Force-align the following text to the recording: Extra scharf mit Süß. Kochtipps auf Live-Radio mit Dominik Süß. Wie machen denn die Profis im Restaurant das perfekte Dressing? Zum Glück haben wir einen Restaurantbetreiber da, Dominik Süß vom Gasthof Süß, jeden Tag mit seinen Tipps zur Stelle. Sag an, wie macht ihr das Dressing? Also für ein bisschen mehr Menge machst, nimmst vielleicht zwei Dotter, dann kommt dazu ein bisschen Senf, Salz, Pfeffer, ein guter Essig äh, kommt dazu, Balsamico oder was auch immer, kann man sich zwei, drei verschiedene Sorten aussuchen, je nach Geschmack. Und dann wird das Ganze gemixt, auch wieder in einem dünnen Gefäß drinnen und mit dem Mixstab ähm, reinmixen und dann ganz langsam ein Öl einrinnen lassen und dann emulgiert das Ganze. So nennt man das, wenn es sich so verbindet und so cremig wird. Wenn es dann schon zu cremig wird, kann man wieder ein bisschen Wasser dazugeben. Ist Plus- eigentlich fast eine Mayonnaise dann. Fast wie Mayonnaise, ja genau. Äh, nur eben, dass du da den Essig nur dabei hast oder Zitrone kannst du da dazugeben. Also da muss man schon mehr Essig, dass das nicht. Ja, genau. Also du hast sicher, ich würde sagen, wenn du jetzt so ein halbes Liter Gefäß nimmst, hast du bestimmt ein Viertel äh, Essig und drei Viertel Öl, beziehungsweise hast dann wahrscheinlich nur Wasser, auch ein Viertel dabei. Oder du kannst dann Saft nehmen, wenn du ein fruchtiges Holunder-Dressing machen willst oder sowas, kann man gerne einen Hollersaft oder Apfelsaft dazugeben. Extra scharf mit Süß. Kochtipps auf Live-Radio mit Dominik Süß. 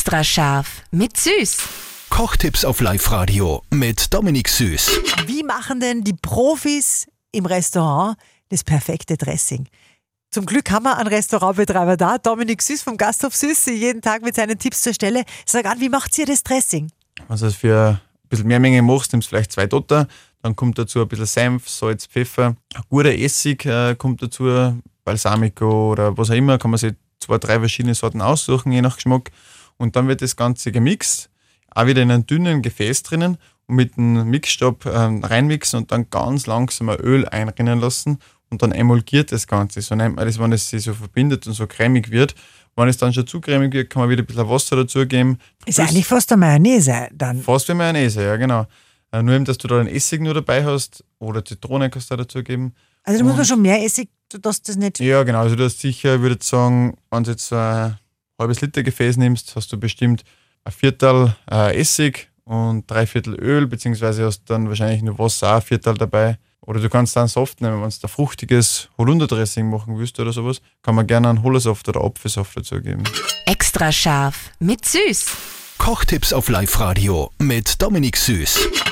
Extra 0.00 0.24
scharf 0.24 0.82
mit 0.92 1.18
Süß. 1.18 1.58
Kochtipps 2.08 2.64
auf 2.64 2.80
Live-Radio 2.80 3.62
mit 3.68 4.14
Dominik 4.14 4.48
Süß. 4.48 4.98
Wie 5.26 5.42
machen 5.42 5.78
denn 5.78 6.02
die 6.02 6.14
Profis 6.14 7.06
im 7.32 7.44
Restaurant 7.44 8.16
das 8.48 8.64
perfekte 8.64 9.18
Dressing? 9.18 9.68
Zum 10.30 10.46
Glück 10.46 10.70
haben 10.70 10.84
wir 10.84 10.96
einen 10.96 11.08
Restaurantbetreiber 11.08 11.98
da, 11.98 12.16
Dominik 12.16 12.62
Süß 12.62 12.80
vom 12.80 12.96
Gasthof 12.96 13.36
Süß, 13.36 13.66
jeden 13.66 14.00
Tag 14.00 14.22
mit 14.22 14.34
seinen 14.34 14.58
Tipps 14.58 14.80
zur 14.80 14.94
Stelle. 14.94 15.24
Sag 15.44 15.66
an, 15.66 15.80
wie 15.80 15.90
macht 15.90 16.16
ihr 16.16 16.24
das 16.24 16.42
Dressing? 16.44 16.90
Also 17.28 17.50
für 17.50 18.00
ein 18.00 18.28
bisschen 18.30 18.46
mehr 18.46 18.58
Menge 18.58 18.80
machst, 18.80 19.12
nimmst 19.12 19.28
vielleicht 19.28 19.52
zwei 19.52 19.66
Dotter, 19.66 20.08
dann 20.40 20.56
kommt 20.56 20.78
dazu 20.78 21.02
ein 21.02 21.08
bisschen 21.08 21.26
Senf, 21.26 21.68
Salz, 21.68 22.06
Pfeffer, 22.06 22.56
ein 22.74 22.82
guter 22.88 23.12
Essig 23.12 23.66
äh, 23.66 23.94
kommt 23.96 24.22
dazu, 24.22 24.80
Balsamico 25.04 25.92
oder 25.92 26.16
was 26.16 26.30
auch 26.30 26.34
immer, 26.36 26.56
kann 26.56 26.70
man 26.70 26.78
sich 26.78 26.94
zwei, 27.18 27.36
drei 27.36 27.58
verschiedene 27.58 27.94
Sorten 27.94 28.22
aussuchen, 28.22 28.72
je 28.72 28.80
nach 28.80 28.96
Geschmack. 28.96 29.30
Und 29.80 29.96
dann 29.96 30.08
wird 30.08 30.20
das 30.20 30.36
Ganze 30.36 30.72
gemixt, 30.72 31.30
auch 31.74 31.86
wieder 31.86 32.02
in 32.02 32.10
einem 32.10 32.26
dünnen 32.26 32.60
Gefäß 32.60 33.02
drinnen 33.02 33.38
und 33.66 33.76
mit 33.76 33.96
dem 33.96 34.28
Mixstab 34.28 34.84
ähm, 34.84 35.24
reinmixen 35.24 35.78
und 35.80 35.90
dann 35.90 36.10
ganz 36.10 36.46
langsam 36.46 36.90
ein 36.90 36.98
Öl 37.00 37.26
einrinnen 37.26 37.80
lassen 37.80 38.18
und 38.50 38.60
dann 38.60 38.72
emulgiert 38.72 39.32
das 39.32 39.46
Ganze. 39.46 39.80
So 39.80 39.94
nennt 39.94 40.16
man 40.16 40.26
das, 40.26 40.38
wenn 40.38 40.52
es 40.52 40.68
sich 40.68 40.82
so 40.82 40.92
verbindet 40.92 41.46
und 41.46 41.54
so 41.54 41.66
cremig 41.66 42.10
wird. 42.10 42.34
Wenn 42.76 42.88
es 42.88 42.98
dann 42.98 43.14
schon 43.14 43.26
zu 43.26 43.40
cremig 43.40 43.72
wird, 43.72 43.88
kann 43.88 44.02
man 44.02 44.10
wieder 44.10 44.22
ein 44.22 44.26
bisschen 44.26 44.50
Wasser 44.50 44.76
dazugeben. 44.76 45.38
Ist 45.64 45.76
Plus- 45.76 45.88
eigentlich 45.88 46.06
fast 46.06 46.30
eine 46.30 46.40
Mayonnaise 46.40 47.08
dann. 47.14 47.40
Fast 47.40 47.66
wie 47.70 47.74
Mayonnaise, 47.74 48.22
ja 48.22 48.36
genau. 48.36 48.66
Äh, 49.12 49.22
nur 49.22 49.34
eben, 49.34 49.46
dass 49.46 49.56
du 49.56 49.66
da 49.66 49.78
den 49.82 49.88
Essig 49.88 50.20
nur 50.20 50.34
dabei 50.34 50.62
hast 50.62 51.02
oder 51.20 51.42
Zitrone 51.42 51.88
kannst 51.88 52.10
du 52.10 52.16
da 52.16 52.24
dazugeben. 52.24 52.74
Also 53.02 53.20
da 53.20 53.24
muss 53.24 53.36
man 53.36 53.46
schon 53.46 53.62
mehr 53.62 53.82
Essig, 53.82 54.10
dass 54.28 54.60
das 54.60 54.76
nicht. 54.76 55.00
Ja, 55.00 55.22
genau. 55.22 55.40
Also 55.40 55.56
du 55.56 55.64
hast 55.64 55.80
sicher, 55.80 56.16
ich 56.16 56.20
würde 56.20 56.36
sagen, 56.44 56.98
wenn 57.10 57.24
du 57.24 57.30
jetzt 57.30 57.48
so 57.48 57.56
ein 57.56 57.96
halbes 58.40 58.60
Liter 58.60 58.82
Gefäß 58.82 59.16
nimmst, 59.16 59.54
hast 59.54 59.72
du 59.72 59.78
bestimmt 59.78 60.24
ein 60.64 60.72
Viertel 60.72 61.34
äh, 61.50 61.78
Essig 61.78 62.28
und 62.44 62.90
drei 62.90 63.06
Viertel 63.06 63.34
Öl, 63.34 63.66
beziehungsweise 63.66 64.24
hast 64.24 64.42
dann 64.46 64.68
wahrscheinlich 64.68 65.02
nur 65.02 65.18
Wasser, 65.18 65.50
auch 65.50 65.56
ein 65.56 65.62
Viertel 65.62 65.94
dabei. 65.94 66.38
Oder 66.62 66.80
du 66.80 66.88
kannst 66.88 67.16
dann 67.16 67.26
Saft 67.26 67.60
nehmen, 67.60 67.82
wenn 67.82 67.88
du 67.88 67.96
ein 68.02 68.08
fruchtiges 68.08 68.88
Holunder-Dressing 68.98 69.68
machen 69.68 69.98
willst 69.98 70.20
oder 70.20 70.32
sowas, 70.32 70.60
kann 70.82 70.94
man 70.94 71.06
gerne 71.06 71.30
einen 71.30 71.42
Hollersaft 71.42 71.88
oder 71.88 72.02
Apfelsaft 72.02 72.56
dazugeben. 72.56 73.04
Extra 73.46 73.90
scharf 73.90 74.50
mit 74.58 74.84
Süß. 74.84 75.26
Kochtipps 75.78 76.32
auf 76.32 76.48
Live-Radio 76.48 77.30
mit 77.38 77.80
Dominik 77.80 78.16
Süß. 78.16 78.90